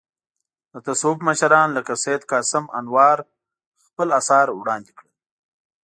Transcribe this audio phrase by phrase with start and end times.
[0.73, 3.17] د تصوف مشران لکه سید قاسم انوار
[3.85, 5.11] خپل اثار وړاندې کړل.